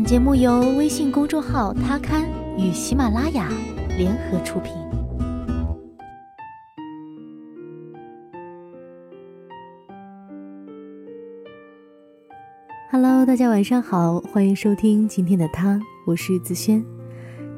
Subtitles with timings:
[0.00, 3.52] 本节目由微信公众号“他刊”与喜马拉雅
[3.98, 4.72] 联合出品。
[12.90, 16.82] Hello，大家晚上好，欢迎收听今天的他，我是子轩。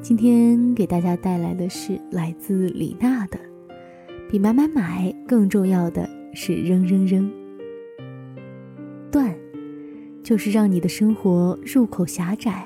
[0.01, 3.39] 今天给大家带来的是来自李娜的
[4.29, 7.31] “比买买买更重要的是扔扔扔”。
[9.09, 9.33] 断。
[10.23, 12.65] 就是让你的生活入口狭窄，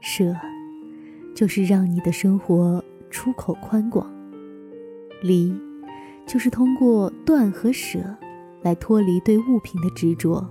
[0.00, 0.36] 舍，
[1.34, 4.12] 就是让你的生活出口宽广，
[5.22, 5.54] 离，
[6.26, 7.98] 就是通过断和舍
[8.62, 10.46] 来脱离对物品的执着。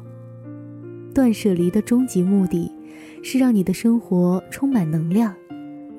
[1.13, 2.71] 断舍离的终极目的，
[3.21, 5.31] 是让你的生活充满能量，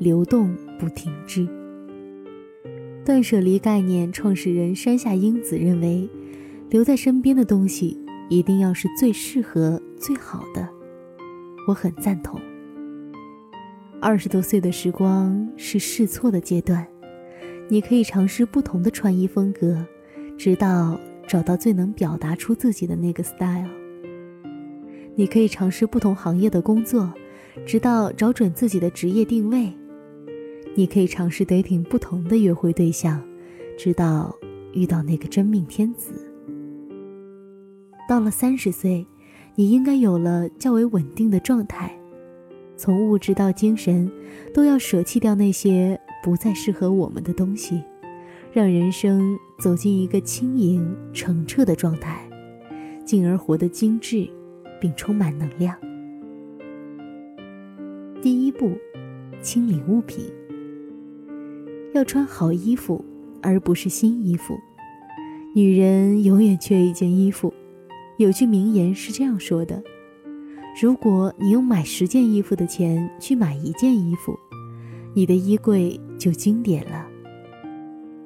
[0.01, 1.47] 流动不停滞。
[3.05, 6.09] 断舍离概念创始人山下英子认为，
[6.69, 8.04] 留在身边的东西。
[8.28, 10.69] 一定要是最适合、最好的，
[11.69, 12.41] 我很赞同。
[14.01, 16.87] 二十多岁的时光是试错的阶段，
[17.68, 19.87] 你可以尝试不同的穿衣风格，
[20.37, 23.71] 直到找到最能表达出自己的那个 style。
[25.16, 27.12] 你可以尝试不同行业的工作，
[27.65, 29.73] 直到找准自己的职业定位。
[30.74, 33.23] 你可以尝试 dating 不同的约会对象，
[33.79, 34.34] 直到
[34.73, 36.34] 遇到那个真命天子。
[38.07, 39.07] 到了三十岁，
[39.55, 41.97] 你应该有了较为稳定的状态，
[42.77, 44.11] 从物质到精神，
[44.52, 47.83] 都要舍弃掉那些不再适合我们的东西，
[48.52, 52.29] 让人生走进一个轻盈澄澈的状态，
[53.05, 54.29] 进而活得精致，
[54.80, 55.74] 并充满能量。
[58.21, 58.73] 第一步，
[59.41, 60.24] 清理物品。
[61.95, 63.05] 要穿好衣服，
[63.41, 64.59] 而不是新衣服。
[65.55, 67.55] 女人永远缺一件衣服。
[68.16, 69.82] 有句名言是这样说的
[70.81, 74.38] ：“如果你用买十件衣服的钱去买一件衣服，
[75.15, 77.09] 你的衣柜就经典了。”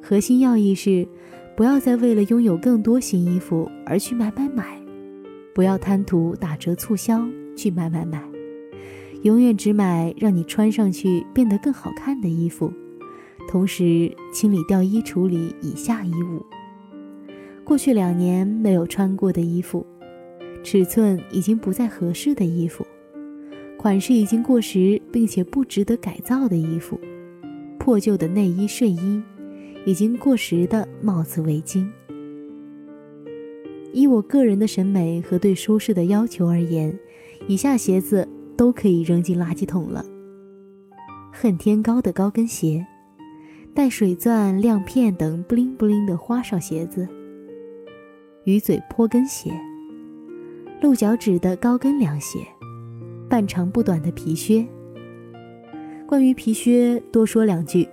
[0.02, 1.08] 核心要义是：
[1.56, 4.78] 不要再为了拥有更多新衣服而去买买买，
[5.54, 7.26] 不要贪图打折促销
[7.56, 8.22] 去买买买，
[9.22, 12.70] 永远只买让你穿上去变得更好看的衣服，
[13.48, 16.44] 同时清理掉衣橱里以下衣物。
[17.68, 19.84] 过去两年没有穿过的衣服，
[20.64, 22.82] 尺寸已经不再合适的衣服，
[23.76, 26.98] 款式已经过时并且不值得改造的衣服，
[27.78, 29.22] 破旧的内衣睡衣，
[29.84, 31.86] 已经过时的帽子围巾。
[33.92, 36.98] 以我个人的审美和对舒适的要求而言，
[37.48, 38.26] 以下鞋子
[38.56, 40.02] 都可以扔进垃圾桶了：
[41.30, 42.86] 恨天高的高跟鞋，
[43.74, 47.06] 带水钻、亮片等布灵布灵的花哨鞋子。
[48.48, 49.53] 鱼嘴坡跟鞋，
[50.81, 52.38] 露脚趾的高跟凉鞋，
[53.28, 54.66] 半长不短的皮靴。
[56.06, 57.87] 关于皮靴，多说两句。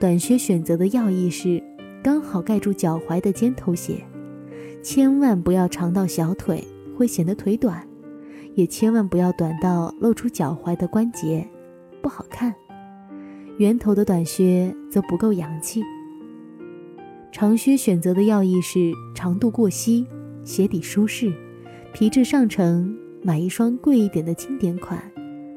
[0.00, 1.62] 短靴选择的要义是
[2.02, 4.04] 刚好盖住脚踝的尖头鞋，
[4.82, 6.64] 千万不要长到小腿，
[6.96, 7.76] 会显得腿短；
[8.56, 11.48] 也千万不要短到露出脚踝的关节，
[12.02, 12.52] 不好看。
[13.58, 15.80] 圆头的短靴则不够洋气。
[17.32, 20.06] 长靴选择的要义是长度过膝，
[20.44, 21.32] 鞋底舒适，
[21.92, 22.96] 皮质上乘。
[23.22, 25.02] 买一双贵一点的经典款，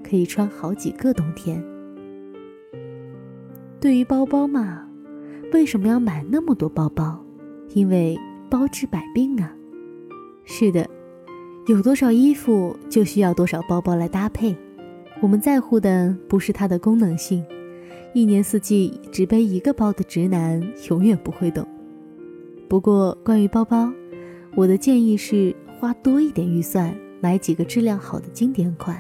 [0.04, 1.64] 可以穿好几个冬天。
[3.80, 4.88] 对于包包嘛，
[5.54, 7.24] 为什么要买那么多包包？
[7.76, 8.18] 因为
[8.50, 9.54] 包治百病啊。
[10.46, 10.90] 是的，
[11.68, 14.58] 有多少衣服就需要多少包包来搭配。
[15.22, 17.46] 我们在乎的不是它的功能性。
[18.12, 20.60] 一年四季只背一个包的直男
[20.90, 21.68] 永远不会懂。
[22.68, 23.92] 不过，关于包包，
[24.56, 29.00] 我的建议是花多一点预算买几个质量好的经典款。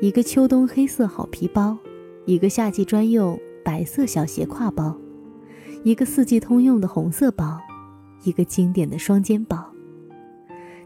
[0.00, 1.76] 一个秋冬黑色好皮包，
[2.24, 4.96] 一个夏季专用白色小斜挎包，
[5.82, 7.58] 一个四季通用的红色包，
[8.24, 9.70] 一个经典的双肩包。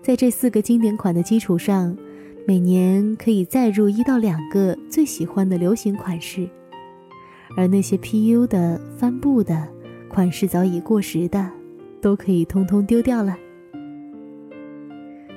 [0.02, 1.96] 在这四个经典款的基础上，
[2.46, 6.48] 每年可以再入一到两个最喜欢的流行款式。
[7.56, 9.68] 而那些 PU 的、帆布的、
[10.08, 11.50] 款式早已过时的，
[12.00, 13.36] 都可以通通丢掉了。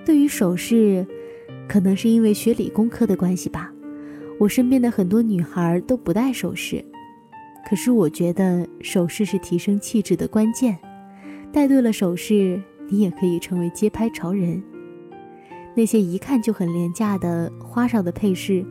[0.05, 1.05] 对于首饰，
[1.67, 3.71] 可能是因为学理工科的关系吧，
[4.39, 6.83] 我身边的很多女孩都不戴首饰。
[7.69, 10.77] 可是我觉得首饰是提升气质的关键，
[11.51, 14.63] 戴对了首饰，你也可以成为街拍潮人。
[15.75, 18.65] 那些一看就很廉价的花哨的配饰，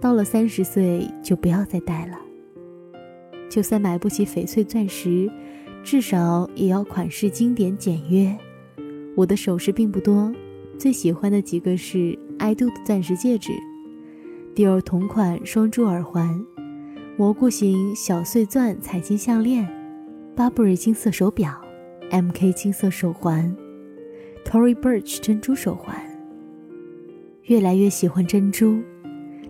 [0.00, 2.18] 到了三十岁就不要再戴了。
[3.48, 5.30] 就算买不起翡翠钻石，
[5.82, 8.36] 至少也要款式经典简约。
[9.16, 10.32] 我的首饰并不多，
[10.78, 13.52] 最喜欢的几个是爱杜的钻石戒指，
[14.54, 16.40] 迪奥同款双珠耳环，
[17.16, 19.66] 蘑菇型小碎钻彩金项链
[20.36, 21.52] ，Burberry 金色手表
[22.10, 23.56] ，MK 金色手环
[24.44, 25.96] ，Tory Burch 珍珠手环。
[27.44, 28.78] 越来越喜欢珍珠，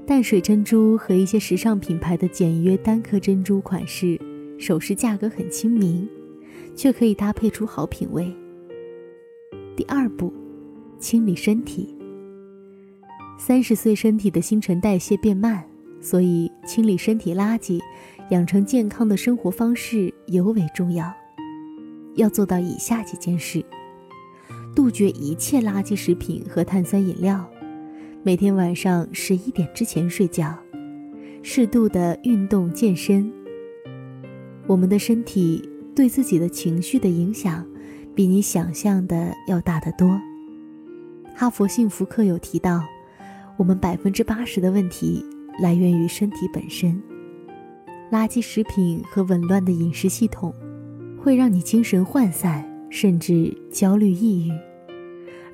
[0.09, 4.19] 淡水珍珠和一些时尚品牌的简约单颗珍珠款式，
[4.59, 6.09] 首饰价格很亲民，
[6.75, 8.35] 却可以搭配出好品味。
[9.77, 10.33] 第二步，
[10.99, 11.95] 清理身体。
[13.39, 15.63] 三十岁，身体的新陈代谢变慢，
[16.01, 17.79] 所以清理身体垃圾，
[18.31, 21.13] 养成健康的生活方式尤为重要。
[22.15, 23.63] 要做到以下几件事：
[24.75, 27.47] 杜绝一切垃圾食品和碳酸饮料，
[28.25, 30.55] 每天晚上十一点之前睡觉，
[31.43, 33.33] 适度的运动健身。
[34.67, 37.65] 我们的身体对自己的情绪的影响，
[38.15, 40.21] 比你想象的要大得多。
[41.35, 42.83] 哈佛幸福课有提到。
[43.57, 45.21] 我们百分之八十的问题
[45.61, 47.03] 来源于身体本身，
[48.09, 50.55] 垃圾食品和紊乱的饮食系统
[51.21, 54.53] 会让你精神涣散，甚至焦虑抑郁。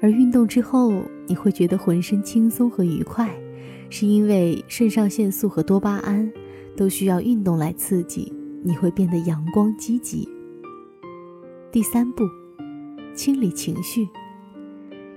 [0.05, 0.93] 而运动之后，
[1.27, 3.35] 你会觉得浑身轻松和愉快，
[3.89, 6.31] 是因为肾上腺素和多巴胺
[6.77, 8.31] 都需要运动来刺激，
[8.63, 10.29] 你会变得阳光积极。
[11.73, 12.25] 第三步，
[13.15, 14.07] 清理情绪，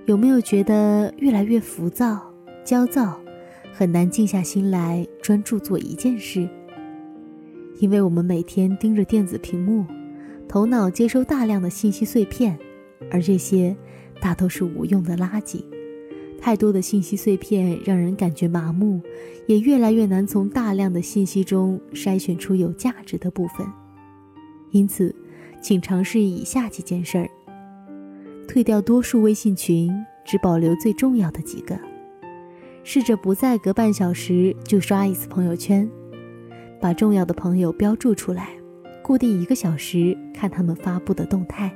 [0.05, 2.21] 有没有觉得越来越浮躁？
[2.63, 3.19] 焦躁，
[3.73, 6.47] 很难静下心来专注做一件事。
[7.79, 9.85] 因为我们每天盯着电子屏幕，
[10.47, 12.57] 头脑接收大量的信息碎片，
[13.11, 13.75] 而这些
[14.21, 15.63] 大都是无用的垃圾。
[16.39, 19.01] 太多的信息碎片让人感觉麻木，
[19.47, 23.67] 也越来越难从大量的信息中筛选出有价值的部分。
[24.71, 25.13] 因此，
[25.61, 27.29] 请尝试以下几件事儿：
[28.47, 29.91] 退掉多数微信群，
[30.23, 31.77] 只保留最重要的几个。
[32.83, 35.89] 试着不再隔半小时就刷一次朋友圈，
[36.79, 38.49] 把重要的朋友标注出来，
[39.03, 41.73] 固定一个小时看他们发布的动态。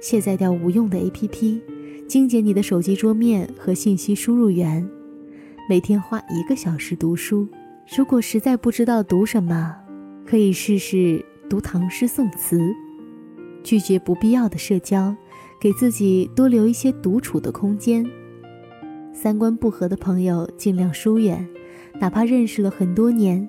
[0.00, 1.60] 卸载掉无用的 APP，
[2.06, 4.88] 精简你的手机桌面和信息输入源。
[5.68, 7.48] 每天花一个小时读书，
[7.96, 9.74] 如果实在不知道读什么，
[10.24, 12.60] 可以试试读唐诗宋词。
[13.64, 15.14] 拒绝不必要的社交，
[15.60, 18.08] 给自己多留一些独处的空间。
[19.12, 21.44] 三观不合的朋友尽量疏远，
[21.98, 23.48] 哪怕认识了很多年，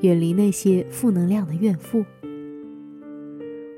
[0.00, 2.02] 远离那些负能量的怨妇。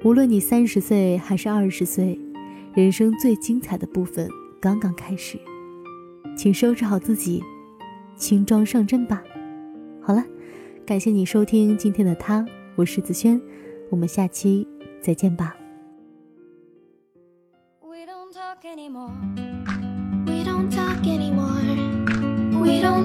[0.03, 2.19] 无论你三十岁还是二十岁，
[2.73, 4.27] 人生最精彩的部分
[4.59, 5.39] 刚刚开始，
[6.35, 7.45] 请收拾好自己，
[8.17, 9.23] 轻装上阵吧。
[10.01, 10.25] 好了，
[10.87, 13.39] 感谢你收听今天的他，我是子轩，
[13.91, 14.67] 我们下期
[15.03, 15.55] 再见吧。
[17.83, 18.33] We don't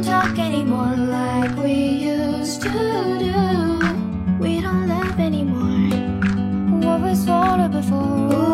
[0.03, 2.69] talk anymore like we used to
[3.19, 3.54] do.
[7.89, 8.44] for.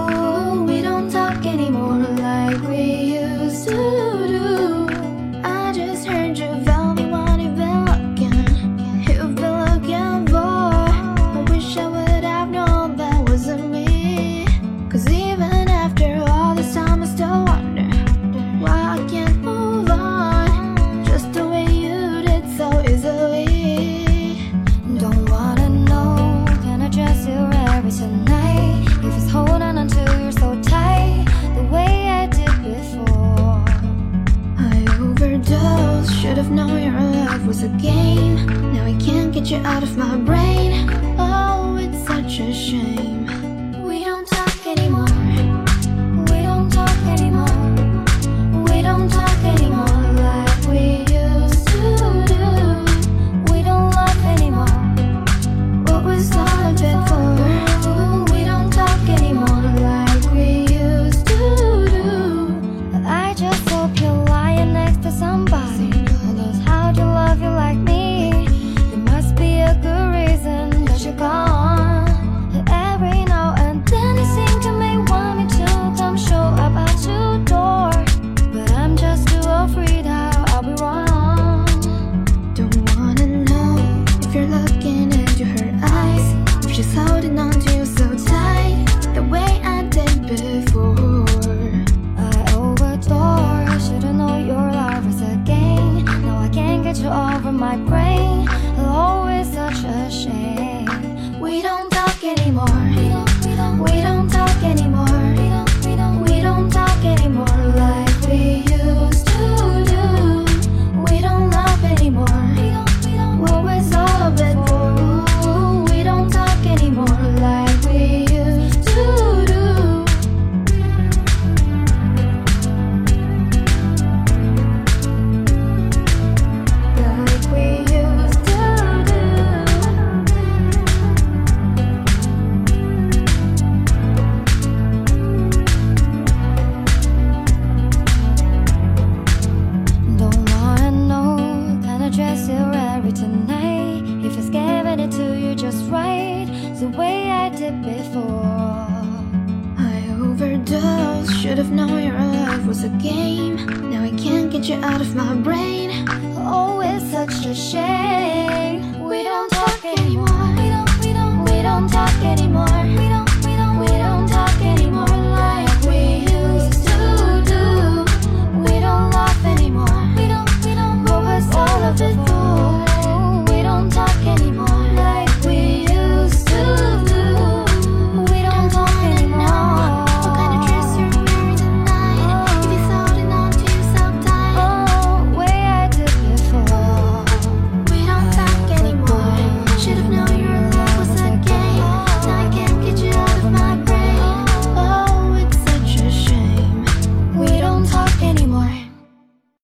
[157.54, 157.81] share.